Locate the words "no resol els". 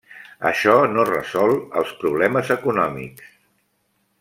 0.93-1.93